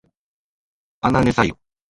[1.01, 1.53] あなねさゆ